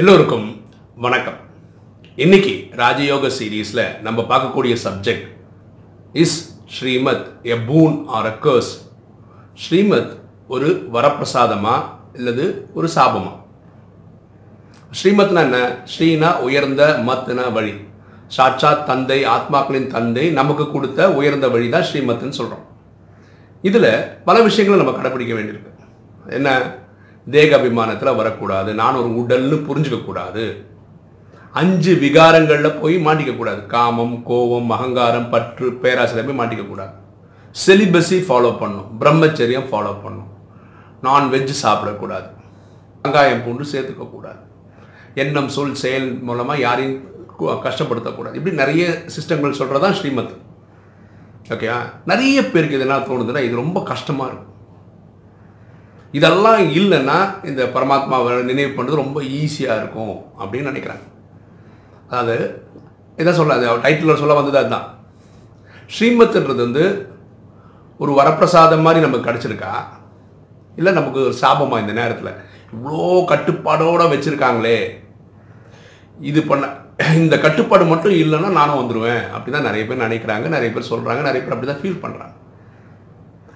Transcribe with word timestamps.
எல்லோருக்கும் 0.00 0.60
வணக்கம். 0.96 1.34
இன்னைக்கு 2.16 2.68
ராஜயோக 2.76 3.30
சீரீஸில் 3.38 4.00
நம்ம 4.00 4.22
பார்க்கக்கூடிய 4.22 4.76
subject 4.84 5.26
is 6.12 6.60
Srimad 6.66 7.40
a 7.42 7.56
boon 7.56 8.06
or 8.06 8.26
a 8.26 8.34
curse 8.40 8.90
Srimad 9.54 10.20
ஒரு 10.48 10.88
வரப்பிரசாதமா 10.92 11.82
இல்லது 12.12 12.68
ஒரு 12.74 12.88
சாபமா? 12.94 13.32
ஸ்ரீமத்னா 15.02 15.40
என்ன? 15.40 15.76
ஸ்ரீனா 15.84 16.36
உயர்ந்த 16.36 17.02
மத்னா 17.06 17.52
வழி. 17.52 17.74
சாட்சாத் 18.26 18.86
தந்தை 18.86 19.24
ஆத்மாக்களின் 19.24 19.86
தந்தை 19.86 20.30
நமக்கு 20.30 20.70
கொடுத்த 20.70 21.12
உயர்ந்த 21.12 21.48
வழி 21.48 21.68
தான் 21.68 21.86
ஸ்ரீமத்னு 21.92 22.28
சொல்கிறோம் 22.28 22.66
இதில் 23.62 24.04
பல 24.24 24.42
விஷயங்களை 24.42 24.84
நம்ம 24.84 25.00
கடைப்பிடிக்க 25.00 25.34
வேண்டியிருக்கு. 25.34 25.72
என்ன? 26.30 26.78
தேக 27.34 27.50
அபிமானத்தில் 27.58 28.18
வரக்கூடாது. 28.20 28.70
நான் 28.80 28.98
ஒரு 29.00 29.10
உடல்னு 29.20 29.56
புரிஞ்சுக்கக்கூடாது 29.68 30.44
அஞ்சு 31.60 31.92
விகாரங்களில் 32.02 32.78
போய் 32.80 32.96
மாட்டிக்கக்கூடாது 33.06 33.60
காமம் 33.74 34.16
கோபம் 34.28 34.72
அகங்காரம் 34.76 35.28
பற்று 35.34 35.66
பேராசிரியர் 35.82 36.28
போய் 36.28 36.40
மாட்டிக்கக்கூடாது 36.40 36.94
செலிபஸி 37.66 38.18
ஃபாலோ 38.26 38.50
பண்ணும். 38.62 38.88
பிரம்மச்சரியம் 39.00 39.68
ஃபாலோ 39.70 39.92
பண்ணும். 40.02 40.28
நான்வெஜ் 41.06 41.52
சாப்பிடக்கூடாது. 41.64 42.28
வெங்காயம் 43.02 43.42
பூண்டு 43.44 43.64
சேர்த்துக்க 43.72 44.04
கூடாது. 44.10 44.40
எண்ணம் 45.22 45.50
சொல் 45.54 45.78
செயல் 45.82 46.08
மூலமாக 46.28 46.64
யாரையும் 46.66 46.98
கஷ்டப்படுத்தக்கூடாது. 47.66 48.36
இப்படி 48.38 48.54
நிறைய 48.62 48.84
சிஸ்டங்கள் 49.14 49.58
சொல்கிறதான் 49.60 49.96
ஸ்ரீமத். 49.98 50.34
ஓகேயா 51.54 51.76
நிறைய 52.10 52.38
பேருக்கு 52.52 52.78
இது 52.78 52.86
என்ன 52.86 53.00
தோணுதுன்னா 53.10 53.42
இது 53.46 53.62
ரொம்ப 53.62 53.78
கஷ்டமாக 53.92 54.30
இருக்கும். 54.30 54.54
இதெல்லாம் 56.14 56.60
இல்லைன்னா 56.78 57.16
இந்த 57.44 57.62
பரமாத்மாவை 57.74 58.30
நினைவு 58.50 58.70
பண்ணுறது 58.76 59.02
ரொம்ப 59.02 59.20
ஈஸியாக 59.40 59.80
இருக்கும் 59.80 60.16
அப்படின்னு 60.40 60.70
நினைக்கிறாங்க. 60.70 61.04
அதாவது 62.10 62.36
என்ன 63.18 63.30
சொல்ல 63.32 63.56
அது 63.58 63.84
டைட்டில் 63.84 64.20
சொல்ல 64.22 64.34
வந்தது 64.34 64.58
அதுதான். 64.62 64.86
ஸ்ரீமத்துன்றது 65.96 66.60
வந்து 66.66 66.84
ஒரு 68.00 68.12
வரப்பிரசாதம் 68.18 68.84
மாதிரி 68.86 69.00
நமக்கு 69.04 69.28
கிடச்சிருக்கா? 69.28 69.72
இல்லை 70.78 70.90
நமக்கு 70.92 71.20
ஒரு 71.28 71.36
சாபமாக 71.42 71.82
இந்த 71.84 71.94
நேரத்தில்? 72.00 72.32
இவ்வளோ 72.74 73.04
கட்டுப்பாடோடு 73.32 74.12
வச்சுருக்காங்களே. 74.12 74.78
இது 76.30 76.40
பண்ண 76.42 76.66
இந்த 77.20 77.34
கட்டுப்பாடு 77.38 77.84
மட்டும் 77.84 78.14
இல்லைன்னா 78.22 78.50
நானும் 78.60 78.80
வந்துடுவேன் 78.80 79.24
அப்படி 79.34 79.50
தான் 79.50 79.66
நிறைய 79.68 79.82
பேர் 79.86 80.04
நினைக்கிறாங்க 80.06 80.46
நிறைய 80.54 80.70
பேர் 80.72 80.90
சொல்கிறாங்க 80.92 81.22
நிறைய 81.28 81.40
பேர் 81.42 81.54
அப்படி 81.56 81.68
தான் 81.70 81.82
ஃபீல் 81.82 82.02
பண்ணுறாங்க 82.04 82.34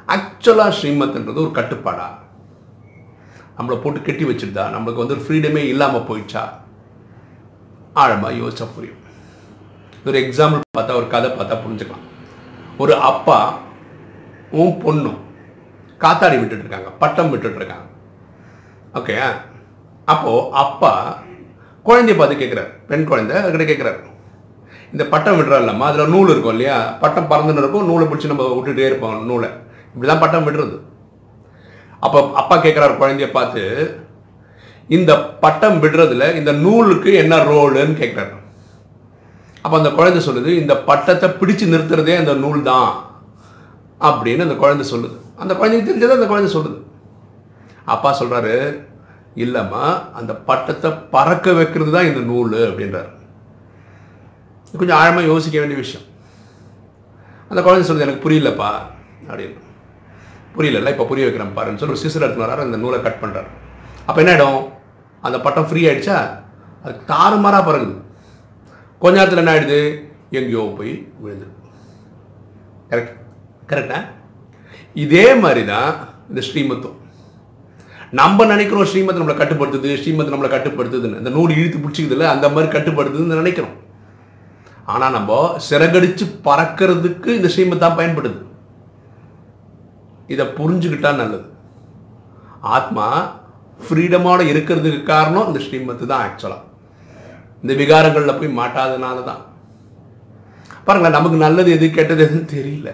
ஆக்சுவலாக 0.09 0.77
ஸ்ரீமத்துன்றது 0.79 1.43
ஒரு 1.45 1.53
கட்டுப்பாடாக 1.59 2.19
நம்மளை 3.57 3.77
போட்டு 3.83 4.01
கட்டி 4.07 4.25
வச்சிருந்தா 4.29 4.65
நம்மளுக்கு 4.75 5.03
வந்து 5.03 5.17
ஒரு 5.17 5.25
ஃப்ரீடமே 5.27 5.63
இல்லாமல் 5.73 6.07
போயிடுச்சா? 6.09 6.43
ஆழமாக 8.03 8.39
யோசிச்சா 8.41 8.67
புரியும். 8.75 9.01
ஒரு 10.09 10.17
எக்ஸாம்பிள் 10.25 10.63
பார்த்தா 10.79 10.99
ஒரு 11.01 11.09
கதை 11.15 11.31
பார்த்தா 11.31 11.57
புரிஞ்சுக்கலாம். 11.65 12.07
ஒரு 12.83 12.95
அப்பா 13.11 13.39
உன் 14.61 14.79
பொண்ணும் 14.85 15.21
காத்தாடி 16.05 16.37
விட்டுட்டு 16.39 16.65
இருக்காங்க 16.65 16.91
பட்டம் 17.03 17.33
விட்டுட்டு 17.33 17.61
இருக்காங்க. 17.61 17.87
ஓகே 19.01 19.17
அப்போது 20.13 20.49
அப்பா 20.63 20.93
குழந்தைய 21.89 22.17
பார்த்து 22.17 22.41
கேட்குறாரு 22.41 22.71
பெண் 22.89 23.07
குழந்தை 23.11 23.37
அதுக்கிட்ட 23.41 23.67
கேட்குறாரு 23.69 24.01
இந்த 24.95 25.05
பட்டம் 25.13 25.37
விடுறாருலம்மா 25.39 25.87
அதில் 25.91 26.11
நூல் 26.15 26.33
இருக்கும் 26.33 26.55
இல்லையா? 26.55 26.79
பட்டம் 27.03 27.29
பறந்துன்னு 27.31 27.63
இருக்கும் 27.63 27.87
நூலை 27.91 28.07
பிடிச்சி 28.09 28.33
நம்ம 28.33 28.47
விட்டுகிட்டே 28.57 28.89
இருப்போம் 28.91 29.15
நூலை. 29.31 29.49
இப்படி 29.93 30.09
தான் 30.11 30.23
பட்டம் 30.25 30.47
விடுறது. 30.47 30.77
அப்போ 32.05 32.19
அப்பா 32.41 32.57
கேட்குறாரு 32.65 32.95
குழந்தைய 33.01 33.29
பார்த்து 33.39 33.63
இந்த 34.97 35.13
பட்டம் 35.45 35.81
விடுறதுல 35.83 36.25
இந்த 36.41 36.53
நூலுக்கு 36.65 37.11
என்ன 37.23 37.35
ரோலுன்னு 37.51 38.01
கேட்குறாரு 38.03 38.35
அப்போ 39.65 39.75
அந்த 39.81 39.91
குழந்தை 39.99 40.21
சொல்லுது 40.27 40.51
இந்த 40.61 40.75
பட்டத்தை 40.89 41.29
பிடிச்சு 41.41 41.65
நிறுத்துறதே 41.73 42.15
அந்த 42.21 42.33
நூல் 42.45 42.69
தான் 42.71 42.91
அப்படின்னு 44.09 44.47
அந்த 44.47 44.57
குழந்தை 44.63 44.85
சொல்லுது. 44.93 45.17
அந்த 45.43 45.53
குழந்தைக்கு 45.59 45.89
தெரிஞ்சதை 45.89 46.15
அந்த 46.19 46.29
குழந்தை 46.31 46.49
சொல்லுது. 46.55 46.79
அப்பா 47.95 48.11
சொல்கிறாரு 48.21 48.55
இல்லைம்மா 49.45 49.85
அந்த 50.19 50.33
பட்டத்தை 50.49 50.91
பறக்க 51.15 51.53
வைக்கிறது 51.59 51.93
தான் 51.97 52.09
இந்த 52.09 52.23
நூல் 52.31 52.57
அப்படின்றாரு. 52.69 53.11
கொஞ்சம் 54.81 54.99
ஆழமாக 55.01 55.31
யோசிக்க 55.33 55.57
வேண்டிய 55.61 55.79
விஷயம். 55.85 56.07
அந்த 57.51 57.61
குழந்தை 57.63 57.85
சொல்லுது 57.87 58.07
எனக்கு 58.07 58.25
புரியலப்பா 58.27 58.73
அப்படின்னு. 59.31 59.59
புரியல 60.55 60.93
இப்போ 60.95 61.07
புரிய 61.11 61.27
வைக்கிறேன் 61.27 61.57
பாருன்னு 61.59 61.81
சொல்லி 61.81 61.97
ஒரு 61.97 62.05
சிசர் 62.05 62.27
எடுத்துன்னு 62.27 62.67
அந்த 62.69 62.81
நூலை 62.85 63.01
கட் 63.07 63.21
பண்ணுறாரு 63.23 63.51
அப்போ 64.07 64.19
என்ன 64.23 64.33
ஆகிடும் 64.35 64.61
அந்த 65.27 65.37
பட்டம் 65.47 65.69
ஃப்ரீ 65.71 65.83
ஆகிடுச்சா 65.89 66.17
அது 66.85 66.95
தாறுமாறாக 67.11 67.63
பறகுது 67.69 67.95
கொஞ்ச 69.03 69.15
நேரத்தில் 69.19 69.43
என்ன 69.43 69.53
ஆயிடுது? 69.55 69.81
எங்கேயோ 70.39 70.63
போய் 70.79 70.93
விழுது 71.23 71.47
கரெக்ட் 72.91 73.15
கரெக்டா 73.71 73.99
இதே 75.05 75.27
மாதிரி 75.43 75.63
தான் 75.73 75.91
இந்த 76.29 76.41
ஸ்ரீமத்துவம். 76.49 76.99
நம்ம 78.21 78.45
நினைக்கிறோம் 78.53 78.89
ஸ்ரீமத் 78.91 79.21
நம்மளை 79.21 79.37
கட்டுப்படுத்துது 79.41 79.91
ஸ்ரீமத் 80.03 80.33
நம்மளை 80.33 80.49
கட்டுப்படுத்துதுன்னு. 80.55 81.21
இந்த 81.23 81.31
நூல் 81.37 81.57
இழுத்து 81.59 81.79
பிடிச்சிக்குதுல்ல 81.85 82.27
அந்த 82.35 82.47
மாதிரி 82.55 82.73
கட்டுப்படுத்துதுன்னு 82.75 83.41
நினைக்கிறோம். 83.43 83.77
ஆனால் 84.93 85.15
நம்ம 85.17 85.59
சிறகடிச்சு 85.69 86.25
பறக்கிறதுக்கு 86.49 87.31
இந்த 87.39 87.49
ஸ்ரீமத் 87.55 87.85
தான் 87.85 87.99
பயன்படுது. 88.01 88.39
இதை 90.33 90.45
புரிஞ்சுக்கிட்டா 90.59 91.11
நல்லது. 91.23 91.47
ஆத்மா 92.77 93.07
ஃப்ரீடமோடு 93.87 94.43
இருக்கிறதுக்கு 94.53 95.01
காரணம் 95.13 95.49
இந்த 95.51 95.61
ஸ்ரீமத்து 95.67 96.05
தான் 96.11 96.25
ஆக்சுவலாக 96.27 96.69
இந்த 97.63 97.73
விகாரங்களில் 97.81 98.39
போய் 98.41 98.59
மாட்டாதனால 98.61 99.19
தான். 99.31 99.43
பாருங்களேன் 100.87 101.17
நமக்கு 101.19 101.39
நல்லது 101.47 101.71
எது 101.77 101.87
கெட்டது 101.97 102.23
எதுன்னு 102.27 102.53
தெரியல. 102.57 102.91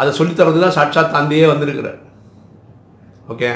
அதை 0.00 0.10
சொல்லித்தரது 0.18 0.58
தான் 0.64 0.76
சாட்சாத் 0.78 1.14
தந்தையே 1.16 1.46
வந்திருக்கிறார். 1.52 2.00
ஓகே 3.32 3.50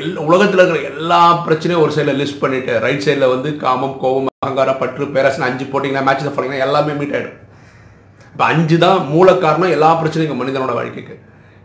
எல் 0.00 0.18
உலகத்தில் 0.28 0.60
இருக்கிற 0.62 0.80
எல்லா 0.92 1.20
பிரச்சனையும் 1.46 1.82
ஒரு 1.84 1.92
சைடில் 1.94 2.18
லிஸ்ட் 2.20 2.42
பண்ணிட்டு 2.42 2.72
ரைட் 2.84 3.06
சைடில் 3.06 3.32
வந்து 3.34 3.50
காமம் 3.62 3.96
கோபம் 4.02 4.28
அகங்காரம் 4.46 4.80
பற்று 4.82 5.06
பேரசன் 5.14 5.46
அஞ்சு 5.48 5.64
போட்டிங்கன்னா 5.72 6.04
மேட்ச் 6.08 6.26
போட்டிங்கன்னா 6.26 6.66
எல்லாமே 6.66 6.92
மீட் 7.00 7.16
ஆகிடும் 7.16 7.38
இப்போ 8.32 8.44
அஞ்சு 8.52 8.76
தான் 8.84 9.00
மூல 9.14 9.28
காரணம் 9.44 9.74
எல்லா 9.76 9.90
பிரச்சனையும் 10.00 10.40
மனிதனோட 10.42 10.74
வாழ்க்கைக்கு. 10.78 11.16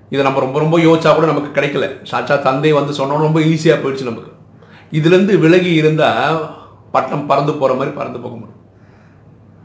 இதை 0.09 0.25
நம்ம 0.25 0.39
ரொம்ப 0.39 0.59
ரொம்ப 0.59 0.77
யோசிச்சா 0.77 1.13
கூட 1.13 1.25
நமக்கு 1.25 1.61
கிடைக்கல. 1.61 2.05
சாச்சா 2.11 2.41
தந்தை 2.41 2.71
வந்து 2.71 2.93
சொன்னோம் 2.93 3.25
ரொம்ப 3.27 3.39
ஈஸியாக 3.39 3.81
போயிடுச்சு 3.83 4.03
நமக்கு. 4.03 4.31
இதுலேருந்து 4.91 5.39
விலகி 5.39 5.73
இருந்தால் 5.73 6.55
பட்டம் 6.91 7.25
பறந்து 7.25 7.53
போகிற 7.53 7.77
மாதிரி 7.77 7.95
பறந்து 7.95 8.19
போக 8.19 8.35
முடியும். 8.35 8.61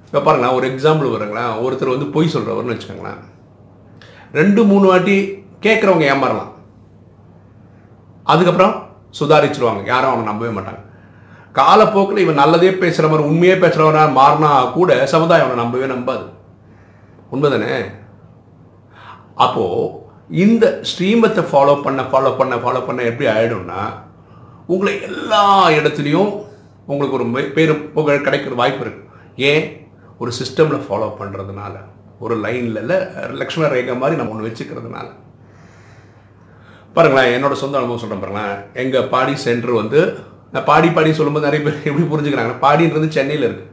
இப்போ 0.07 0.21
பாருங்களேன் 0.21 0.57
ஒரு 0.57 0.67
எக்ஸாம்பிள் 0.69 1.13
வருங்களேன் 1.13 1.53
ஒருத்தர் 1.65 1.89
வந்து 1.89 2.07
பொய் 2.07 2.31
சொல்கிறவர்னு 2.33 2.77
வச்சுக்கோங்களேன். 2.77 3.21
ரெண்டு 4.33 4.65
மூணு 4.65 4.87
வாட்டி 4.87 5.45
கேட்குறவங்க 5.63 6.07
ஏமாறலாம். 6.13 6.53
அதுக்கப்புறம் 8.25 8.89
சுதாரிச்சிருவாங்க. 9.21 9.85
யாரும் 9.85 10.11
அவனை 10.11 10.25
நம்பவே 10.25 10.59
மாட்டாங்க. 10.59 10.89
காலப்போக்கில் 11.53 12.17
இவன் 12.17 12.35
நல்லதே 12.35 12.73
பேசுகிற 12.73 13.09
மாதிரி 13.09 13.29
உண்மையே 13.29 13.55
பேசுகிறவனா 13.55 14.19
மாறினா 14.19 14.73
கூட 14.73 15.07
சமுதாயம் 15.07 15.51
அவனை 15.51 15.65
நம்பவே 15.65 15.87
நம்பாது. 15.95 16.27
உண்மைதானே? 17.33 17.85
அப்போது 19.35 20.00
இந்த 20.31 20.81
ஸ்ரீமத்தை 20.83 21.43
ஃபாலோ 21.51 21.83
பண்ண 21.83 22.03
ஃபாலோ 22.03 22.37
பண்ண 22.37 22.57
ஃபாலோ 22.57 22.87
பண்ண 22.87 23.03
எப்படி 23.03 23.29
ஆகிடும்னா 23.29 23.81
உங்களை 24.67 25.01
எல்லா 25.01 25.71
இடத்துலையும் 25.71 26.31
உங்களுக்கு 26.87 27.17
ஒரு 27.19 27.47
பேர் 27.57 27.93
புகழ் 27.93 28.25
கிடைக்கிற 28.27 28.55
வாய்ப்பு 28.55 28.85
இருக்கு. 28.85 29.03
ஏன்? 29.37 29.65
ஒரு 30.19 30.31
சிஸ்டமில் 30.31 30.85
ஃபாலோ 30.87 31.09
பண்ணுறதுனால 31.21 31.75
ஒரு 32.19 32.35
லைனில் 32.37 32.77
இல்லை 32.77 32.97
லக்ஷ்மண 33.31 33.69
ரேகா 33.69 33.99
மாதிரி 33.99 34.19
நம்ம 34.19 34.33
ஒன்று 34.35 34.49
வச்சுக்கிறதுனால. 34.49 35.09
பாருங்களேன் 36.95 37.35
என்னோட 37.37 37.53
சொந்த 37.53 37.79
அனுபவம் 37.79 38.03
சொல்கிறேன் 38.03 38.23
பாருங்களேன். 38.25 38.57
எங்கள் 38.75 39.09
பாடி 39.09 39.35
சென்டர் 39.35 39.73
வந்து 39.73 40.01
நான் 40.53 40.65
பாடி 40.65 40.89
பாடி 40.89 41.13
சொல்லும்போது 41.13 41.47
நிறைய 41.49 41.65
பேர் 41.65 41.89
எப்படி 41.91 42.07
புரிஞ்சுக்கிறாங்க 42.13 42.55
பாடின்றது 42.65 43.09
சென்னையில் 43.19 43.47
இருக்குது 43.49 43.69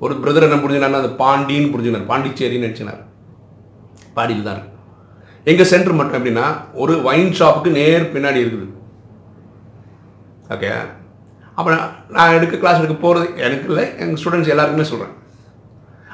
ஒரு 0.00 0.14
பிரதர் 0.14 0.46
என்ன 0.48 0.60
புரிஞ்சுனாருன்னா 0.64 1.02
அது 1.04 1.12
பாண்டின்னு 1.24 1.72
புரிஞ்சுக்கிறார். 1.72 2.10
பாண்டிச்சேரின்னு 2.12 2.66
நினச்சினார் 2.66 3.02
பாடியில் 4.14 4.46
தான் 4.48 4.56
இருக்குது 4.56 4.78
எங்கள் 5.46 5.70
சென்டர் 5.72 5.98
மட்டும் 5.98 6.18
எப்படின்னா 6.18 6.46
ஒரு 6.82 6.94
ஒயின் 7.10 7.36
ஷாப்புக்கு 7.38 7.70
நேர் 7.78 8.10
பின்னாடி 8.14 8.40
இருக்குது. 8.42 8.66
ஓகே 10.54 10.70
அப்போ 11.58 11.70
நான் 12.16 12.34
எடுக்க 12.36 12.56
கிளாஸ் 12.56 12.80
எடுக்க 12.80 12.96
போகிறது 12.96 13.26
எனக்கு 13.46 13.66
இல்லை 13.70 13.84
எங்கள் 14.02 14.20
ஸ்டூடெண்ட்ஸ் 14.20 14.52
எல்லாருக்குமே 14.54 14.86
சொல்கிறேன் 14.90 15.14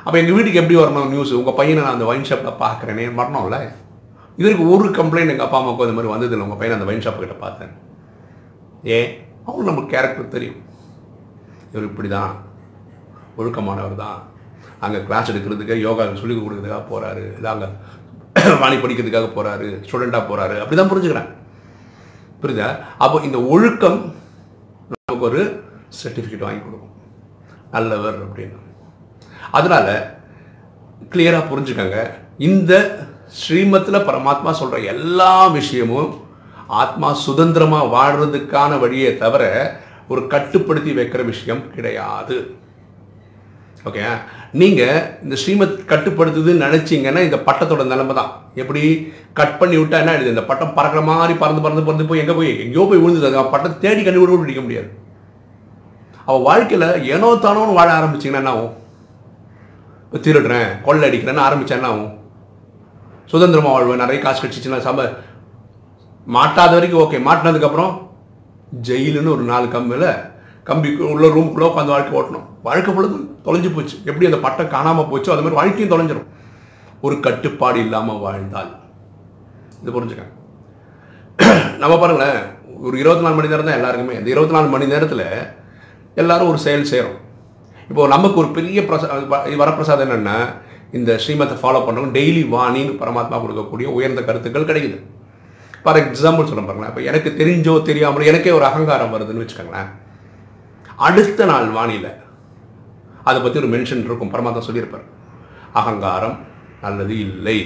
அப்போ 0.04 0.16
எங்கள் 0.18 0.36
வீட்டுக்கு 0.36 0.60
எப்படி 0.60 0.76
வரணும் 0.80 1.10
நியூஸ் 1.12 1.32
உங்கள் 1.40 1.58
பையனை 1.58 1.80
நான் 1.82 1.96
அந்த 1.96 2.06
ஒயின் 2.10 2.28
ஷாப்பில் 2.30 2.60
பார்க்குறேனே 2.64 3.06
வரணும்ல 3.20 3.58
இதற்கு 4.38 4.64
ஒரு 4.72 4.88
கம்ப்ளைண்ட் 4.98 5.32
எங்கள் 5.34 5.46
அப்பா 5.46 5.58
அம்மாவுக்கு 5.60 5.84
அந்த 5.86 5.96
மாதிரி 5.98 6.12
வந்ததில்லை 6.12 6.44
உங்கள் 6.46 6.60
பையனை 6.60 6.76
அந்த 6.78 6.88
ஒயின் 6.90 7.04
ஷாப் 7.04 7.22
கிட்ட 7.22 7.36
பார்த்தேன். 7.44 7.72
ஏன்? 8.96 9.08
அவங்களுக்கு 9.44 9.70
நமக்கு 9.70 9.92
கேரக்டர் 9.94 10.34
தெரியும். 10.34 10.58
இவர் 11.72 11.88
இப்படி 11.90 12.08
தான் 12.08 12.32
ஒழுக்கமானவர் 13.38 14.02
தான். 14.04 14.18
அங்கே 14.84 14.98
கிளாஸ் 15.06 15.30
எடுக்கிறதுக்கு 15.32 15.76
யோகா 15.86 16.04
சொல்லிக் 16.22 16.38
கொடுக்குறதுக்காக 16.38 16.84
போகிறாரு 16.90 17.24
இல்லை 17.36 17.50
அங்கே 17.54 17.68
வாணி 18.60 18.76
படிக்கிறதுக்காக 18.76 19.28
போகிறாரு 19.36 19.66
ஸ்டூடெண்ட்டாக 19.86 20.28
போகிறாரு 20.28 20.56
அப்படி 20.62 20.76
தான் 20.76 20.90
புரிஞ்சுக்கிறேன் 20.90 21.28
புரியுதா? 22.42 22.68
அப்போ 22.98 23.20
இந்த 23.22 23.38
ஒழுக்கம் 23.42 24.14
நமக்கு 24.92 25.26
ஒரு 25.28 25.42
சர்டிஃபிகேட் 26.02 26.46
வாங்கி 26.46 26.62
கொடுக்கும். 26.62 26.94
நல்லவர் 27.70 28.18
அப்படின்னு. 28.26 28.58
அதனால் 29.50 29.92
கிளியராக 31.10 31.48
புரிஞ்சுக்கங்க. 31.50 32.10
இந்த 32.38 32.72
ஸ்ரீமத்தில் 33.40 34.06
பரமாத்மா 34.08 34.50
சொல்கிற 34.50 34.82
எல்லா 34.82 35.46
விஷயமும் 35.46 36.10
ஆத்மா 36.66 37.12
சுதந்திரமாக 37.12 37.92
வாழ்கிறதுக்கான 37.96 38.78
வழியே 38.78 39.16
தவிர 39.16 39.42
ஒரு 40.08 40.26
கட்டுப்படுத்தி 40.26 40.92
வைக்கிற 40.94 41.24
விஷயம் 41.24 41.72
கிடையாது. 41.74 42.36
ஓகே 43.88 44.04
நீங்கள் 44.60 45.00
இந்த 45.24 45.34
ஸ்ரீமத் 45.40 45.74
கட்டுப்படுத்துதுன்னு 45.90 46.64
நினச்சிங்கன்னா 46.66 47.20
இந்த 47.26 47.38
பட்டத்தோட 47.48 47.82
நிலைமை 47.92 48.14
தான். 48.18 48.30
எப்படி? 48.62 48.82
கட் 49.38 49.58
பண்ணி 49.60 49.76
விட்டா 49.80 50.00
என்ன 50.02 50.12
ஆயிடுது? 50.12 50.34
இந்த 50.34 50.44
பட்டம் 50.50 50.74
பறக்கிற 50.78 51.00
மாதிரி 51.10 51.34
பறந்து 51.42 51.62
பறந்து 51.64 51.84
பறந்து 51.88 52.08
போய் 52.10 52.22
எங்கே 52.22 52.34
போய்? 52.38 52.52
எங்கேயோ 52.64 52.86
போய் 52.90 53.02
விழுந்துது. 53.04 53.30
அந்த 53.30 53.44
பட்டத்தை 53.54 53.78
தேடி 53.84 54.02
கண்டுபிடிக்க 54.02 54.40
பிடிக்க 54.42 54.62
முடியாது. 54.66 54.88
அவள் 56.28 56.46
வாழ்க்கையில் 56.48 56.88
ஏனோ 57.14 57.28
தானோன்னு 57.44 57.78
வாழ 57.80 57.88
ஆரம்பிச்சிங்கன்னா 57.98 58.42
என்ன 58.42 58.54
ஆகும்? 58.56 58.74
திருடுறேன் 60.26 60.70
கொள்ளை 60.86 61.04
அடிக்கிறேன்னு 61.08 61.46
ஆரம்பித்தா 61.46 61.76
என்ன 61.78 61.88
ஆகும்? 61.92 62.12
சுதந்திரமாக 63.32 63.74
வாழ்வேன் 63.74 64.02
நிறைய 64.04 64.18
காசு 64.22 64.40
கட்சிச்சுன்னா 64.42 64.78
சம 64.86 65.06
மாட்டாத 66.26 66.72
வரைக்கும் 66.76 67.02
ஓகே 67.02 67.18
மாட்டினதுக்கப்புறம் 67.26 67.92
ஜெயிலுன்னு 68.88 69.34
ஒரு 69.34 69.44
நாலு 69.50 69.66
கம்மில் 69.74 70.08
கம்பி 70.68 70.88
உள்ள 71.14 71.26
ரூம்குள்ளே 71.26 71.66
உட்காந்து 71.70 71.94
வாழ்க்கை 71.94 72.14
ஓட்டணும். 72.18 72.46
வாழ்க்கை 72.62 72.94
பொழுது 72.94 73.16
தொலைஞ்சு 73.46 73.70
போச்சு. 73.74 73.96
எப்படி 74.04 74.26
அந்த 74.26 74.38
பட்டம் 74.46 74.72
காணாமல் 74.74 75.08
போச்சோ 75.10 75.32
அது 75.34 75.42
மாதிரி 75.44 75.58
வாழ்க்கையும் 75.60 75.92
தொலைஞ்சிடும் 75.92 76.30
ஒரு 77.00 77.20
கட்டுப்பாடு 77.20 77.78
இல்லாமல் 77.84 78.18
வாழ்ந்தால். 78.18 78.70
இது 79.82 79.90
புரிஞ்சுக்கங்க. 79.96 80.32
நம்ம 81.82 81.94
பாருங்களேன் 81.98 82.38
ஒரு 82.86 82.98
இருபத்தி 82.98 83.24
நாலு 83.24 83.36
மணி 83.36 83.48
நேரம் 83.48 83.68
தான் 83.68 83.78
எல்லாருக்குமே. 83.80 84.14
இந்த 84.14 84.30
இருபத்தி 84.30 84.54
நாலு 84.56 84.68
மணி 84.68 84.86
நேரத்தில் 84.86 85.26
எல்லாரும் 86.14 86.48
ஒரு 86.48 86.58
செயல் 86.58 86.90
செய்கிறோம் 86.92 87.18
இப்போது 87.90 88.12
நமக்கு 88.14 88.40
ஒரு 88.42 88.48
பெரிய 88.48 88.80
பிரசா 88.80 89.08
வரப்பிரசாதம் 89.62 90.04
என்னென்னா 90.06 90.36
இந்த 90.92 91.12
ஸ்ரீமத்தை 91.22 91.56
ஃபாலோ 91.62 91.80
பண்ணுறவங்க 91.86 92.16
டெய்லி 92.18 92.42
வாணின்னு 92.54 92.92
பரமாத்மா 93.02 93.36
கொடுக்கக்கூடிய 93.42 93.86
உயர்ந்த 93.86 94.22
கருத்துக்கள் 94.22 94.68
கிடைக்குது. 94.70 94.98
ஃபார் 95.82 96.00
எக்ஸாம்பிள் 96.02 96.48
சொல்ல 96.50 96.62
பாருங்களேன். 96.62 96.92
இப்போ 96.94 97.02
எனக்கு 97.10 97.30
தெரிஞ்சோ 97.40 97.74
தெரியாமலோ 97.90 98.28
எனக்கே 98.32 98.50
ஒரு 98.50 98.64
அகங்காரம் 98.64 99.14
வருதுன்னு 99.14 99.44
வச்சுக்கோங்களேன். 99.44 99.90
அடுத்த 100.96 101.44
நாள் 101.44 101.68
வானிலை. 101.76 102.12
அதை 103.28 103.38
பற்றி 103.42 103.58
ஒரு 103.60 103.70
மென்ஷன் 103.72 104.04
இருக்கும். 104.06 104.32
பரமாத்மா 104.34 104.62
சொல்லியிருப்பார். 104.68 105.06
அகங்காரம் 105.80 106.36
நல்லது 106.84 107.14
இல்லை. 107.26 107.58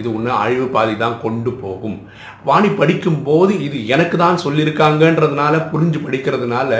இது 0.00 0.08
ஒன்று 0.16 0.30
அழிவு 0.30 0.66
பாதி 0.74 0.96
தான் 0.96 1.20
கொண்டு 1.22 1.50
போகும். 1.50 1.98
வாணி 2.48 2.68
படிக்கும்போது 2.68 3.52
இது 3.66 3.78
எனக்கு 3.94 4.16
தான் 4.16 4.42
சொல்லியிருக்காங்கன்றதுனால 4.44 5.54
புரிஞ்சு 5.72 5.98
படிக்கிறதுனால 6.06 6.70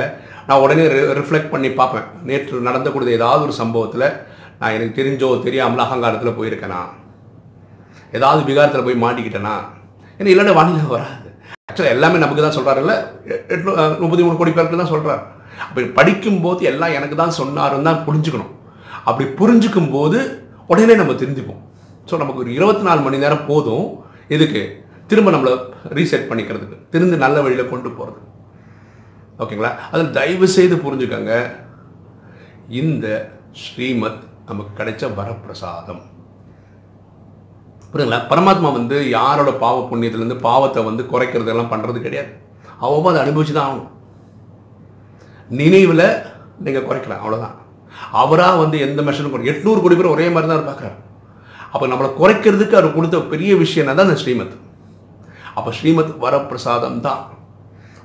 நான் 0.49 0.63
உடனே 0.65 0.85
ரிஃப்ளெக்ட் 1.19 1.53
பண்ணி 1.55 1.71
பார்ப்பேன். 1.71 2.09
நேற்று 2.29 2.67
நடந்தக்கூடிய 2.69 3.19
ஏதாவது 3.21 3.43
ஒரு 3.43 3.55
சம்பவத்தில் 3.63 4.09
நான் 4.59 4.75
எனக்கு 4.77 4.99
தெரிஞ்சோ 5.01 5.43
தெரியாமல் 5.47 5.85
அகங்காரத்தில் 5.85 6.37
போயிருக்கேனா? 6.39 6.83
ஏதாவது 8.13 8.43
விகாரத்தில் 8.51 8.87
போய் 8.89 9.03
மாட்டிக்கிட்டேனா? 9.05 9.57
ஏன்னா 10.19 10.31
இல்லைன்னா 10.33 10.55
வானிலை 10.59 10.85
வராது. 10.95 11.26
ஆக்சுவலாக 11.71 11.95
எல்லாமே 11.95 12.19
நமக்கு 12.23 12.43
தான் 12.43 12.55
சொல்கிறாருல்ல 12.57 12.93
எட்நூ 13.55 13.71
முப்பத்தி 14.03 14.25
மூணு 14.25 14.37
கோடி 14.41 14.53
பேருக்கு 14.57 14.79
தான் 14.81 14.91
சொல்கிறார் 14.93 15.23
அப்படி 15.65 15.87
படிக்கும்போது 15.97 16.69
எல்லாம் 16.71 16.95
எனக்கு 16.99 17.17
தான் 17.21 17.35
சொன்னாருன்னு 17.39 17.89
தான் 17.89 18.03
புரிஞ்சுக்கணும். 18.07 18.53
அப்படி 19.09 19.25
புரிஞ்சுக்கும் 19.41 19.91
போது 19.95 20.19
உடனே 20.73 20.95
நம்ம 21.01 21.17
திருந்திப்போம் 21.23 21.63
ஸோ 22.11 22.21
நமக்கு 22.23 22.43
ஒரு 22.45 22.53
இருபத்தி 22.59 22.85
நாலு 22.89 23.01
மணி 23.07 23.23
நேரம் 23.25 23.45
போதும். 23.51 23.87
இதுக்கு 24.37 24.63
திரும்ப 25.11 25.33
நம்மளை 25.35 25.53
ரீசெட் 25.99 26.29
பண்ணிக்கிறதுக்கு. 26.31 26.79
திருந்து 26.93 27.17
நல்ல 27.25 27.43
வழியில் 27.47 27.71
கொண்டு 27.73 27.91
போகிறது 27.99 28.21
ஓகேங்களா? 29.43 29.73
அதில் 29.93 30.17
தயவு 30.19 30.49
செய்து 30.57 30.77
புரிஞ்சுக்கங்க. 30.85 31.33
இந்த 32.83 33.07
ஸ்ரீமத் 33.65 34.23
நமக்கு 34.51 34.73
கிடைச்ச 34.81 35.11
வரப்பிரசாதம். 35.19 36.03
புரியுங்களா 37.93 38.21
பரமாத்மா 38.31 38.71
வந்து 38.79 38.97
யாரோட 39.19 39.51
பாவ 39.65 39.77
புண்ணியத்துலேருந்து 39.91 40.39
பாவத்தை 40.49 40.81
வந்து 40.89 41.03
குறைக்கிறதெல்லாம் 41.13 41.73
பண்ணுறது 41.73 41.99
கிடையாது. 42.07 42.31
அவ்வளோ 42.85 43.11
அதை 43.13 43.21
அனுபவிச்சு 43.25 43.55
தான் 43.57 43.69
ஆகணும். 43.69 43.93
நினைவில் 45.61 46.09
நீங்கள் 46.65 46.87
குறைக்கலாம் 46.89 47.23
அவ்வளோதான் 47.23 47.57
அவராக 48.21 48.61
வந்து 48.63 48.77
எந்த 48.87 49.01
மெஷரும் 49.07 49.33
குறை 49.35 49.51
எட்நூறு 49.53 49.81
கோடி 49.83 49.97
பேர் 49.99 50.15
ஒரே 50.15 50.27
மாதிரி 50.35 50.49
தான் 50.51 50.69
பார்க்குறாரு. 50.71 50.97
அப்போ 51.73 51.87
நம்மளை 51.93 52.11
குறைக்கிறதுக்கு 52.21 52.79
அவர் 52.79 52.97
கொடுத்த 52.97 53.21
பெரிய 53.33 53.53
விஷயம் 53.63 53.89
தான் 53.89 54.07
அந்த 54.09 54.19
ஸ்ரீமத்? 54.23 54.55
அப்போ 55.59 55.71
ஸ்ரீமத் 55.79 56.13
வரப்பிரசாதம் 56.25 57.01
தான். 57.09 57.23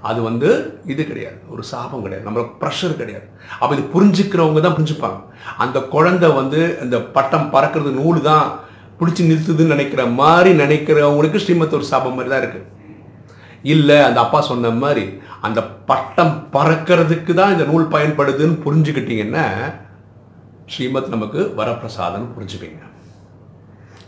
அது 0.10 0.20
வந்து 0.28 0.50
இது 0.92 1.02
கிடையாது. 1.10 1.40
ஒரு 1.54 1.64
சாபம் 1.72 2.04
கிடையாது. 2.06 2.26
நம்மளுக்கு 2.28 2.54
ப்ரெஷர் 2.62 3.00
கிடையாது. 3.02 3.28
அப்போ 3.60 3.72
இது 3.76 3.84
புரிஞ்சுக்கிறவங்க 3.96 4.62
தான் 4.66 4.76
புரிஞ்சுப்பாங்க. 4.78 5.20
அந்த 5.64 5.78
குழந்தை 5.96 6.30
வந்து 6.40 6.62
இந்த 6.86 6.98
பட்டம் 7.18 7.52
பறக்கிறது 7.56 7.92
நூல் 8.02 8.22
தான் 8.32 8.46
பிடிச்சி 9.02 9.30
நிறுத்துதுன்னு 9.30 9.74
நினைக்கிற 9.76 10.06
மாதிரி 10.22 10.52
நினைக்கிறவங்களுக்கு 10.64 11.44
ஸ்ரீமத் 11.44 11.78
ஒரு 11.80 11.88
சாபம் 11.92 12.16
மாதிரி 12.18 12.32
தான் 12.34 12.44
இருக்குது 12.44 12.68
இல்லை 13.74 13.98
அந்த 14.08 14.20
அப்பா 14.26 14.40
சொன்ன 14.50 14.72
மாதிரி 14.84 15.06
அந்த 15.48 15.60
பட்டம் 15.90 16.34
பறக்கிறதுக்கு 16.56 17.34
தான் 17.40 17.54
இந்த 17.56 17.66
நூல் 17.72 17.92
பயன்படுதுன்னு 17.96 18.58
புரிஞ்சுக்கிட்டீங்கன்னா 18.66 19.46
ஸ்ரீமத் 20.74 21.14
நமக்கு 21.14 21.40
வரப்பிரசாதம்னு 21.60 22.34
புரிஞ்சுப்பீங்க. 22.36 22.80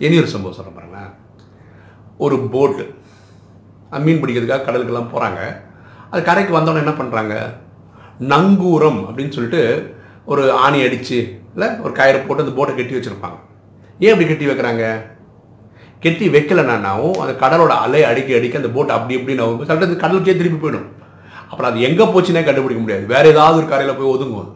இனி 0.04 0.16
ஒரு 0.22 0.30
சம்பவம் 0.34 0.58
சொல்ல 0.58 0.72
பாருங்களேன் 0.76 1.12
ஒரு 2.26 2.36
போட்டு 2.54 2.86
மீன் 4.06 4.22
பிடிக்கிறதுக்காக 4.22 4.66
கடலுக்கெல்லாம் 4.68 5.12
போகிறாங்க 5.14 5.42
அது 6.12 6.22
கரைக்கு 6.30 6.58
வந்தோடனே 6.58 6.84
என்ன 6.84 6.94
பண்ணுறாங்க 7.00 7.36
நங்கூரம் 8.34 9.02
அப்படின்னு 9.08 9.36
சொல்லிட்டு 9.38 9.64
ஒரு 10.32 10.44
ஆணி 10.66 10.80
அடித்து 10.88 11.20
இல்லை 11.56 11.68
ஒரு 11.86 11.94
கயிறு 12.00 12.22
போட்டு 12.28 12.46
அந்த 12.46 12.56
போட்டை 12.58 12.74
கட்டி 12.76 12.98
வச்சுருப்பாங்க. 12.98 13.40
ஏன் 14.04 14.14
அப்படி 14.14 14.28
கட்டி 14.30 14.46
வைக்கிறாங்க? 14.50 14.86
கெட்டி 16.04 16.26
வைக்கலனாவும் 16.36 17.20
அந்த 17.24 17.34
கடலோட 17.44 17.74
அலை 17.84 18.02
அடிக்க 18.10 18.38
அடிக்க 18.38 18.62
அந்த 18.62 18.72
போட் 18.76 18.96
அப்படி 18.96 19.16
இப்படின்னு 19.18 19.42
நவும் 19.42 19.68
சில 19.70 19.96
கடலுக்கே 20.04 20.36
திருப்பி 20.40 20.60
போயிடும். 20.64 20.88
அப்புறம் 21.52 21.70
அது 21.72 21.86
எங்கே 21.88 22.06
போச்சுன்னே 22.14 22.42
கண்டுபிடிக்க 22.46 22.82
முடியாது. 22.84 23.06
வேறு 23.14 23.32
ஏதாவது 23.34 23.60
ஒரு 23.62 23.68
கரையில் 23.72 23.98
போய் 24.00 24.14
ஒதுங்கும் 24.16 24.52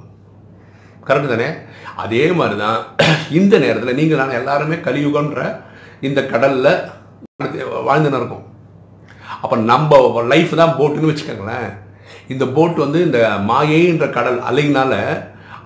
கரெக்டு 1.07 1.29
தானே? 1.33 1.49
அதே 2.03 2.23
மாதிரி 2.39 2.55
தான் 2.63 2.79
இந்த 3.39 3.55
நேரத்தில் 3.63 3.97
நீங்கள் 3.99 4.19
நான் 4.21 4.37
எல்லாருமே 4.39 4.75
கலியுகன்ற 4.87 5.39
இந்த 6.07 6.19
கடலில் 6.33 6.71
வாழ்ந்துன்னு 7.87 8.19
இருக்கோம் 8.19 8.45
அப்போ 9.43 9.55
நம்ம 9.71 9.99
லைஃப் 10.33 10.53
தான் 10.61 10.75
போட்டுன்னு 10.79 11.11
வச்சுக்கோங்களேன். 11.11 11.69
இந்த 12.33 12.45
போட் 12.55 12.83
வந்து 12.83 12.99
இந்த 13.07 13.19
மாயைன்ற 13.49 14.05
கடல் 14.17 14.39
அலைனால 14.49 14.93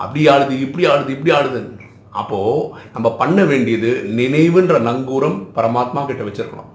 அப்படி 0.04 0.22
ஆடுது 0.34 0.54
இப்படி 0.66 0.86
ஆடுது 0.92 1.16
இப்படி 1.18 1.34
ஆடுதுன்னு. 1.38 1.81
அப்போது 2.20 2.68
நம்ம 2.94 3.08
பண்ண 3.22 3.40
வேண்டியது 3.50 3.92
நினைவுன்ற 4.20 4.78
நங்கூரம் 4.88 5.38
பரமாத்மா 5.58 6.02
கிட்ட 6.08 6.24
வச்சிருக்கணும். 6.28 6.72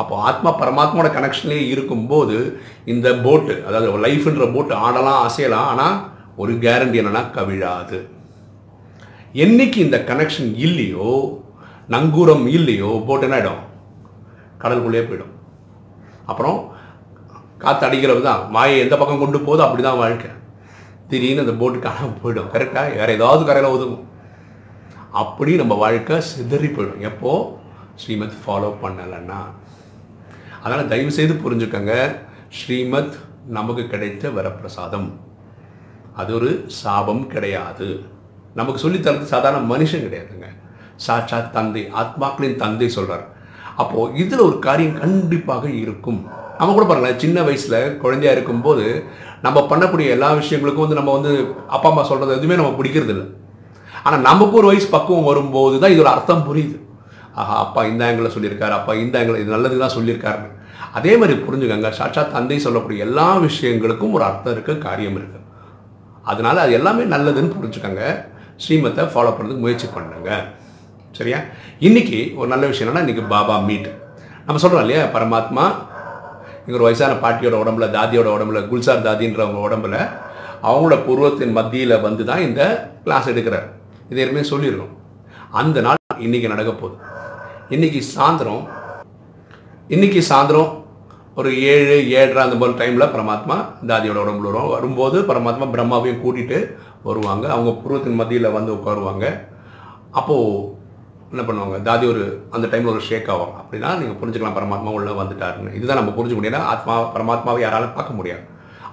அப்போ 0.00 0.14
ஆத்மா 0.28 0.50
பரமாத்மாவோட 0.60 1.08
கனெக்ஷன்லேயே 1.16 1.64
இருக்கும்போது 1.74 2.36
இந்த 2.92 3.08
போட்டு 3.24 3.54
அதாவது 3.68 4.04
லைஃப்ன்ற 4.04 4.46
போட்டு 4.54 4.74
ஆடலாம் 4.86 5.24
அசையலாம் 5.28 5.68
ஆனால் 5.72 5.96
ஒரு 6.42 6.52
கேரண்டி 6.64 7.00
என்னென்னா 7.00 7.22
கவிழாது. 7.36 7.98
என்னைக்கு 9.44 9.78
இந்த 9.86 9.98
கனெக்ஷன் 10.10 10.50
இல்லையோ 10.66 11.10
நங்கூரம் 11.94 12.46
இல்லையோ 12.58 12.92
போட்டு 13.08 13.26
என்ன 13.28 13.38
ஆகிடும் 13.38 13.62
கடலுக்குள்ளேயே 14.62 15.04
போயிடும். 15.08 15.34
அப்புறம் 16.30 16.58
காற்று 17.62 17.86
அடிக்கிறது 17.86 18.22
தான் 18.30 18.42
மாயை 18.54 18.78
எந்த 18.84 18.94
பக்கம் 18.96 19.22
கொண்டு 19.22 19.38
போதோ 19.46 19.62
அப்படி 19.66 19.82
தான் 19.84 20.02
வாழ்க்கை. 20.02 20.30
திடீர்னு 21.08 21.40
அந்த 21.40 21.52
போட்டு 21.52 21.78
காணாமல் 21.78 22.18
போயிடும். 22.24 22.56
கரெக்டாக 22.56 22.96
வேறு 22.96 23.12
ஏதாவது 23.12 23.44
கரையில் 23.44 23.80
ஒதுங்கும். 23.80 24.04
அப்படி 25.12 25.56
நம்ம 25.56 25.74
வாழ்க்கை 25.74 26.20
சிதறி 26.20 26.66
போயிடும். 26.66 26.98
எப்போ? 26.98 27.58
ஸ்ரீமத் 27.94 28.34
ஃபாலோ 28.46 28.74
பண்ணலைன்னா. 28.82 29.36
அதனால் 30.62 30.88
தயவு 30.88 31.12
செய்து 31.12 31.34
புரிஞ்சுக்கங்க. 31.34 32.16
ஸ்ரீமத் 32.48 33.16
நமக்கு 33.46 33.86
கிடைத்த 33.86 34.28
வரப்பிரசாதம். 34.28 35.12
அது 36.14 36.34
ஒரு 36.34 36.64
சாபம் 36.66 37.26
கிடையாது. 37.26 38.04
நமக்கு 38.54 38.90
சொல்லித்தரது 38.90 39.22
சாதாரண 39.22 39.74
மனுஷன் 39.74 40.06
கிடையாதுங்க. 40.06 40.44
சாட்சாத் 40.96 41.52
தந்தை 41.52 41.92
ஆத்மாக்களின் 41.92 42.56
தந்தை 42.56 42.88
சொல்கிறார் 42.88 43.28
அப்போது 43.76 44.18
இதில் 44.18 44.38
ஒரு 44.38 44.58
காரியம் 44.58 44.98
கண்டிப்பாக 44.98 45.70
இருக்கும். 45.70 46.26
நம்ம 46.58 46.72
கூட 46.76 46.84
பாருங்களேன் 46.86 47.20
சின்ன 47.24 47.42
வயசில் 47.48 47.78
குழந்தையா 48.02 48.32
இருக்கும்போது 48.36 48.84
நம்ம 49.46 49.58
பண்ணக்கூடிய 49.70 50.14
எல்லா 50.16 50.28
விஷயங்களுக்கும் 50.40 50.84
வந்து 50.86 50.98
நம்ம 51.00 51.12
வந்து 51.18 51.32
அப்பா 51.74 51.88
அம்மா 51.90 52.02
சொல்கிறது 52.10 52.36
எதுவுமே 52.38 52.58
நம்ம 52.60 52.72
பிடிக்கிறது 52.78 53.12
இல்லை. 53.14 53.26
ஆனால் 54.06 54.24
நமக்கு 54.28 54.54
ஒரு 54.60 54.68
வயசு 54.70 54.88
பக்குவம் 54.94 55.28
வரும்போது 55.30 55.74
தான் 55.82 55.94
இதோட 55.94 56.10
அர்த்தம் 56.16 56.46
புரியுது. 56.48 56.76
ஆஹா 57.40 57.56
அப்பா 57.64 57.80
இந்த 57.90 58.02
ஆங்கிளில் 58.06 58.34
சொல்லியிருக்காரு 58.36 58.74
அப்பா 58.78 58.92
இந்த 59.02 59.14
ஆங்கிள் 59.20 59.40
இது 59.42 59.54
நல்லது 59.56 59.76
தான் 59.84 59.94
சொல்லியிருக்காருன்னு. 59.96 60.50
அதே 60.98 61.12
மாதிரி 61.20 61.34
புரிஞ்சுக்கங்க 61.46 61.90
சாட்சா 61.98 62.22
தந்தை 62.34 62.58
சொல்லக்கூடிய 62.66 63.04
எல்லா 63.08 63.28
விஷயங்களுக்கும் 63.46 64.14
ஒரு 64.16 64.24
அர்த்தம் 64.28 64.54
இருக்குது 64.54 64.82
காரியம் 64.86 65.18
இருக்குது 65.20 65.44
அதனால் 66.30 66.64
அது 66.64 66.72
எல்லாமே 66.78 67.04
நல்லதுன்னு 67.14 67.54
புரிஞ்சுக்கோங்க 67.56 68.04
ஸ்ரீமத்தை 68.64 69.02
ஃபாலோ 69.12 69.32
பண்ணுறதுக்கு 69.34 69.64
முயற்சி 69.64 69.88
பண்ணுங்க. 69.96 70.30
சரியா? 71.18 71.38
இன்னைக்கு 71.86 72.18
ஒரு 72.38 72.48
நல்ல 72.52 72.64
விஷயம் 72.70 72.86
என்னன்னா 72.86 73.04
இன்றைக்கி 73.04 73.24
பாபா 73.34 73.54
மீட் 73.68 73.88
நம்ம 74.46 74.60
சொல்கிறோம் 74.62 74.84
இல்லையா 74.84 75.02
பரமாத்மா 75.14 75.64
எங்கள் 76.68 76.86
வயசான 76.86 77.12
பாட்டியோட 77.22 77.56
உடம்புல 77.60 77.86
தாதியோட 77.94 78.28
உடம்புல 78.36 78.60
குல்சார் 78.70 79.04
தாதின்றவங்க 79.04 79.60
உடம்புல 79.66 79.96
அவங்களோட 80.62 80.96
பூர்வத்தின் 81.06 81.54
மத்தியில் 81.58 82.00
வந்து 82.00 82.22
தான் 82.30 82.42
இந்த 82.46 82.62
கிளாஸ் 83.04 83.28
எடுக்கிறார். 83.28 83.68
இது 84.10 84.20
ஏற்கனவே 84.22 84.48
சொல்லியிருக்கோம். 84.50 84.92
அந்த 85.60 85.80
நாள் 85.80 85.96
இன்றைக்கி 86.18 86.48
நடக்க 86.52 86.72
போகுது. 86.72 86.96
இன்றைக்கி 87.74 88.00
சாயந்தரம் 88.14 88.62
இன்றைக்கி 89.94 90.22
சாயந்தரம் 90.30 90.70
ஒரு 91.34 91.50
ஏழு 91.62 91.96
ஏழரை 92.18 92.42
அந்த 92.46 92.56
மாதிரி 92.60 92.78
டைமில் 92.80 93.12
பரமாத்மா 93.14 93.56
தாதியோட 93.90 94.18
உடம்புல 94.24 94.50
வரும். 94.52 94.72
வரும்போது 94.74 95.20
பரமாத்மா 95.20 95.68
பிரம்மாவையும் 95.74 96.22
கூட்டிகிட்டு 96.24 96.60
வருவாங்க. 97.02 97.44
அவங்க 97.54 97.70
பூர்வத்தின் 97.82 98.20
மத்தியில் 98.22 98.54
வந்து 98.58 98.74
உட்காருவாங்க. 98.74 99.26
அப்போது 100.10 100.76
என்ன 101.32 101.42
பண்ணுவாங்க? 101.48 101.78
தாதி 101.88 102.04
ஒரு 102.12 102.22
அந்த 102.56 102.66
டைமில் 102.72 102.92
ஒரு 102.94 103.02
ஷேக் 103.08 103.30
ஆகும் 103.34 103.54
அப்படின்னா 103.60 103.88
நீங்கள் 104.00 104.18
புரிஞ்சுக்கலாம் 104.20 104.58
பரமாத்மா 104.58 104.92
உள்ளே 104.98 105.14
வந்துட்டாருன்னு. 105.20 105.74
இதுதான் 105.78 106.00
நம்ம 106.00 106.12
புரிஞ்சுக்க 106.16 106.40
முடியும்னா 106.40 106.62
ஆத்மா 106.72 106.94
பரமாத்மாவை 107.14 107.60
யாராலும் 107.64 107.96
பார்க்க 107.98 108.18
முடியாது. 108.20 108.44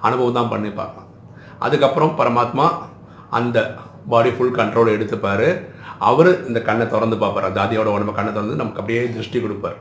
அனுபவம் 0.06 0.38
தான் 0.38 0.52
பண்ணி 0.52 0.70
பார்க்கலாம். 0.80 1.10
அதுக்கப்புறம் 1.66 2.12
பரமாத்மா 2.20 2.66
அந்த 3.38 3.58
பாடி 4.12 4.30
ஃபுல் 4.36 4.56
கண்ட்ரோல் 4.58 4.94
எடுத்துப்பார். 4.96 5.48
அவர் 6.08 6.30
இந்த 6.48 6.58
கண்ணை 6.68 6.86
திறந்து 6.94 7.16
பார்ப்பார். 7.22 7.46
தாதியோட 7.58 7.90
உடம்பு 7.96 8.12
கண்ணை 8.18 8.32
திறந்து 8.36 8.60
நமக்கு 8.62 8.80
அப்படியே 8.82 9.02
திருஷ்டி 9.14 9.38
கொடுப்பார். 9.44 9.78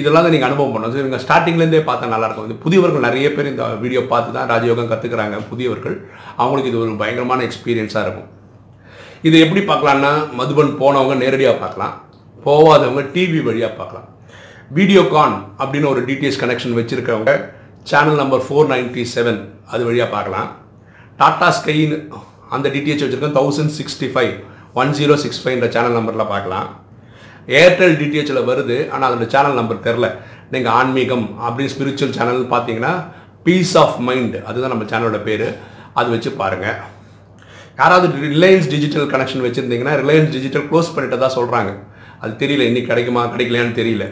இதெல்லாம் 0.00 0.24
தான் 0.24 0.34
நீங்கள் 0.34 0.48
அனுபவம் 0.48 0.74
பண்ணணும். 0.74 1.06
நீங்கள் 1.06 1.22
ஸ்டார்டிங்லேருந்தே 1.26 1.84
பார்த்தா 1.86 2.10
நல்லாயிருக்கும் 2.14 2.48
இது 2.48 2.56
புதியவர்கள் 2.64 3.06
நிறைய 3.08 3.28
பேர் 3.36 3.52
இந்த 3.52 3.64
வீடியோ 3.84 4.02
பார்த்து 4.12 4.36
தான் 4.36 4.50
ராஜயோகம் 4.52 4.90
கற்றுக்குறாங்க 4.92 5.38
புதியவர்கள். 5.52 5.96
அவங்களுக்கு 6.42 6.70
இது 6.72 6.82
ஒரு 6.84 7.00
பயங்கரமான 7.02 7.46
எக்ஸ்பீரியன்ஸாக 7.48 8.04
இருக்கும். 8.06 8.28
இது 9.28 9.36
எப்படி 9.44 9.62
பார்க்கலான்னா 9.70 10.10
மதுபன் 10.38 10.70
போனவங்க 10.80 11.14
நேரடியாக 11.22 11.56
பார்க்கலாம். 11.62 11.94
போகாதவங்க 12.46 13.02
டிவி 13.14 13.40
வழியாக 13.46 13.72
பார்க்கலாம். 13.78 14.06
வீடியோகான் 14.76 15.34
அப்படின்னு 15.60 15.88
ஒரு 15.92 16.00
டிடிஎஸ் 16.08 16.38
கனெக்ஷன் 16.42 16.76
வச்சுருக்கவங்க 16.78 17.32
channel 17.90 18.20
number 18.20 18.44
four 18.46 18.70
ninety 18.72 19.02
seven 19.14 19.40
அது 19.72 19.82
வழியாக 19.88 20.08
பார்க்கலாம். 20.14 20.48
டாட்டா 21.20 21.48
ஸ்கைன்னு 21.58 21.96
அந்த 22.56 22.66
டிடிஹெச் 22.74 23.04
வச்சுருக்கோம் 23.04 23.36
thousand 23.40 23.74
sixty 23.78 24.08
five 24.14 24.32
one 24.80 24.92
zero 24.98 25.14
six 25.24 25.42
ஃபைவ்ன்ற 25.42 25.68
channel 25.74 25.96
நம்பரில் 25.98 26.30
பார்க்கலாம். 26.32 26.68
ஏர்டெல் 27.60 27.96
டிடிஹெச்சில் 28.00 28.48
வருது 28.50 28.78
ஆனால் 28.92 29.08
அதோட 29.08 29.26
சேனல் 29.34 29.58
நம்பர் 29.60 29.84
தெரில 29.88 30.08
நீங்கள் 30.54 30.74
ஆன்மீகம் 30.78 31.26
அப்படின்னு 31.46 31.72
ஸ்பிரிச்சுவல் 31.74 32.16
சேனல் 32.18 32.40
பார்த்தீங்கன்னா 32.54 32.94
பீஸ் 33.46 33.74
ஆஃப் 33.82 33.98
மைண்ட் 34.08 34.38
அதுதான் 34.48 34.74
நம்ம 34.74 34.86
சேனலோட 34.92 35.20
பேர். 35.28 35.46
அது 36.00 36.08
வச்சு 36.14 36.32
பாருங்கள் 36.40 36.78
யாராவது 37.78 38.06
ரிலையன்ஸ் 38.34 38.70
டிஜிட்டல் 38.74 39.06
கனெக்ஷன் 39.12 39.44
வச்சுருந்தீங்கன்னா 39.46 39.94
ரிலையன்ஸ் 40.02 40.32
டிஜிட்டல் 40.36 40.64
க்ளோஸ் 40.70 40.92
பண்ணிட்டு 40.94 41.18
தான் 41.24 41.36
சொல்கிறாங்க 41.38 41.70
அது 42.22 42.32
தெரியல 42.42 42.66
இன்னைக்கு 42.70 42.90
கிடைக்குமா 42.92 43.22
கிடைக்கலையான்னு 43.34 43.78
தெரியல. 43.80 44.06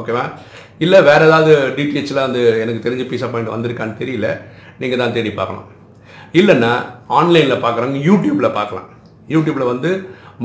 ஓகேவா 0.00 0.24
இல்லை 0.84 0.98
வேறு 1.08 1.26
ஏதாவது 1.28 1.52
டிடிஹெச்சில் 1.76 2.24
வந்து 2.26 2.42
எனக்கு 2.62 2.84
தெரிஞ்ச 2.86 3.04
பீஸ் 3.10 3.24
ஆஃப் 3.26 3.36
வந்திருக்கான்னு 3.56 4.00
தெரியல 4.02 4.28
நீங்கள் 4.80 5.02
தான் 5.02 5.14
தேடி 5.16 5.32
பார்க்கலாம் 5.40 5.68
இல்லைன்னா 6.40 6.72
ஆன்லைனில் 7.18 7.62
பார்க்குறவங்க 7.64 8.00
யூடியூப்பில் 8.08 8.56
பார்க்கலாம். 8.58 8.88
யூடியூப்பில் 9.34 9.70
வந்து 9.72 9.90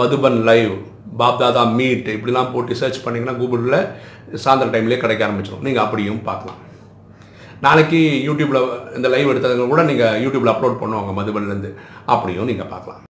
மதுபன் 0.01 0.39
லைவ் 0.49 0.73
பாப்தாதா 1.21 1.63
மீட் 1.79 2.07
இப்படிலாம் 2.15 2.51
போட்டு 2.53 2.79
சர்ச் 2.81 3.03
பண்ணிங்கன்னா 3.05 3.35
கூகுளில் 3.41 3.79
சாயந்தரம் 4.43 4.73
டைம்லேயே 4.75 5.01
கிடைக்க 5.03 5.21
ஆரம்பிச்சிடும் 5.27 5.65
நீங்கள் 5.67 5.85
அப்படியும் 5.85 6.21
பார்க்கலாம். 6.29 6.59
நாளைக்கு 7.65 7.99
யூடியூப்பில் 8.27 8.61
இந்த 8.97 9.07
லைவ் 9.13 9.31
எடுத்ததுங்க 9.31 9.67
கூட 9.73 9.83
நீங்கள் 9.89 10.17
யூடியூப்பில் 10.23 10.53
அப்லோட் 10.53 10.81
பண்ணுவாங்க 10.81 11.11
மதுபன்லேருந்து 11.19 11.69
அப்படியும் 12.13 12.49
நீங்கள் 12.51 12.71
பார்க்கலாம். 12.73 13.03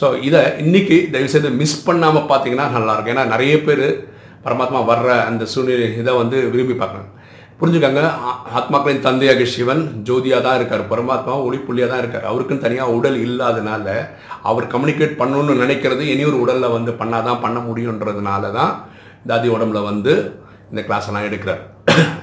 ஸோ 0.00 0.08
இதை 0.28 0.40
இன்றைக்கி 0.64 0.96
தயவுசெய்து 1.14 1.50
மிஸ் 1.62 1.84
பண்ணாமல் 1.86 2.28
பார்த்தீங்கன்னா 2.32 2.66
நல்லாயிருக்கும். 2.76 3.14
ஏன்னா 3.14 3.24
நிறைய 3.34 3.54
பேர் 3.68 3.86
பரமாத்மா 4.44 4.80
வர்ற 4.90 5.08
அந்த 5.30 5.44
சூழ்நிலை 5.52 5.88
இதை 6.02 6.12
வந்து 6.20 6.36
விரும்பி 6.52 6.76
பார்க்குறாங்க. 6.76 7.10
புரிஞ்சுக்கோங்க 7.60 8.02
ஆத்மாக்களின் 8.58 9.02
தந்தையாக 9.06 9.46
சிவன் 9.54 9.82
ஜோதியாக 10.08 10.44
தான் 10.46 10.56
இருக்கார். 10.58 10.84
பரமாத்மா 10.92 11.32
ஒளிப்புள்ளியாக 11.46 11.90
தான் 11.92 12.02
இருக்கார். 12.02 12.28
அவருக்குன்னு 12.30 12.64
தனியாக 12.66 12.94
உடல் 12.98 13.18
இல்லாதனால 13.26 13.86
அவர் 14.50 14.70
கம்யூனிகேட் 14.74 15.18
பண்ணணும்னு 15.20 15.60
நினைக்கிறது 15.62 16.04
இனி 16.12 16.24
ஒரு 16.30 16.38
உடலில் 16.44 16.74
வந்து 16.76 16.94
பண்ணாதான் 17.00 17.42
பண்ண 17.44 17.58
முடியுன்றதுனால 17.68 18.52
தான் 18.58 18.72
தாதி 19.30 19.50
உடம்புல 19.56 19.82
வந்து 19.90 20.14
இந்த 20.70 20.82
கிளாஸ் 20.88 21.08
எல்லாம் 21.10 21.28
எடுக்கிறார். 21.28 21.62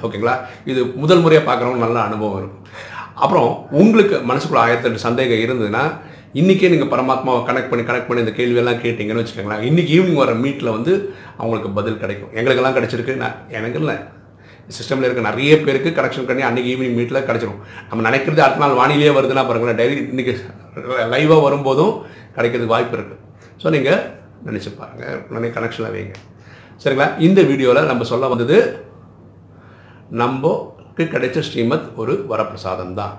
ஓகேங்களா? 0.06 0.36
இது 0.72 0.82
முதல் 1.04 1.24
முறையாக 1.24 1.46
பார்க்குறவங்க 1.48 1.82
நல்ல 1.86 1.98
அனுபவம் 2.08 2.40
இருக்கும் 2.42 2.66
அப்புறம் 3.24 3.50
உங்களுக்கு 3.82 4.16
மனசுக்குள்ள 4.30 4.62
ஆயிரத்தெட்டு 4.66 5.06
சந்தேகம் 5.08 5.44
இருந்ததுன்னா 5.46 5.84
இன்றைக்கே 6.40 6.70
நீங்கள் 6.74 6.92
பரமாத்மாவை 6.92 7.40
கனெக்ட் 7.48 7.70
பண்ணி 7.72 7.84
கனெக்ட் 7.90 8.10
பண்ணி 8.10 8.24
இந்த 8.24 8.34
கேள்வியெல்லாம் 8.40 8.80
கேட்டிங்கன்னு 8.84 9.22
வச்சுக்கோங்களேன். 9.22 9.64
இன்றைக்கி 9.70 9.92
ஈவினிங் 9.98 10.22
வர 10.22 10.32
மீட்டில் 10.44 10.76
வந்து 10.76 10.94
அவங்களுக்கு 11.42 11.70
பதில் 11.78 12.00
கிடைக்கும். 12.02 12.32
எங்களுக்கெல்லாம் 12.38 12.78
கிடச்சிருக்கு. 12.78 13.14
நான் 13.24 13.38
எனக்கு 13.58 13.80
இல்லை. 13.82 13.96
சிஸ்டமில் 14.78 15.08
இருக்க 15.08 15.22
நிறைய 15.30 15.52
பேருக்கு 15.66 15.90
கனெக்ஷன் 16.00 16.28
பண்ணி 16.30 16.44
அன்றைக்கி 16.48 16.70
ஈவினிங் 16.74 16.98
மீட்டில் 17.00 17.26
கிடச்சிரும். 17.30 17.60
நம்ம 17.90 18.04
நினைக்கிறது 18.10 18.44
அடுத்த 18.46 18.64
நாள் 18.64 18.80
வானிலையே 18.82 19.12
வருதுன்னா 19.18 19.46
பாருங்களேன். 19.50 19.80
டைரி 19.82 19.96
இன்றைக்கி 20.14 20.34
லைவாக 21.14 21.42
வரும்போதும் 21.48 21.94
கிடைக்கிறதுக்கு 22.38 22.76
வாய்ப்பு 22.76 22.98
இருக்குது 22.98 23.22
ஸோ 23.62 23.70
நீங்கள் 23.76 24.02
நினச்சி 24.48 24.72
பாருங்கள் 24.82 25.22
உடனே 25.30 25.50
கனெக்ஷனில் 25.58 25.94
வைங்க. 25.96 26.16
சரிங்களா? 26.84 27.08
இந்த 27.28 27.40
வீடியோவில் 27.52 27.90
நம்ம 27.92 28.06
சொல்ல 28.12 28.28
வந்தது 28.34 28.58
நம்மக்கு 30.12 31.04
கிடைச்ச 31.14 31.40
ஸ்ரீமத் 31.40 31.88
ஒரு 31.96 32.14
வரப்பிரசாதம் 32.30 32.94
தான் 32.94 33.14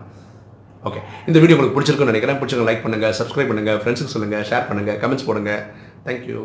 ஓகே 0.85 1.01
இந்த 1.27 1.39
வீடியோ 1.39 1.57
உங்களுக்கு 1.57 1.77
பிடிச்சிருக்குன்னு 1.77 2.13
நினைக்கிறேன். 2.13 2.39
பிடிச்சிருக்க 2.41 2.69
லைக் 2.71 2.85
பண்ணுங்கள் 2.85 3.15
சப்ஸ்கிரைப் 3.21 3.51
பண்ணுங்கள் 3.51 3.79
ஃப்ரெண்ட்ஸுக்கு 3.83 4.15
சொல்லுங்கள் 4.15 4.47
ஷேர் 4.51 4.69
பண்ணுங்கள் 4.69 4.99
கமெண்ட்ஸ் 5.03 5.27
போடுங்கள் 5.27 5.63
தேங்க்யூ 6.07 6.43